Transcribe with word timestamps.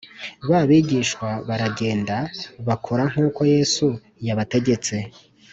Ba 0.49 0.61
bigishwa 0.69 1.29
baragenda 1.47 2.15
bakora 2.67 3.03
nk 3.11 3.17
uko 3.27 3.41
Yesu 3.53 3.85
yabategetse 4.27 4.95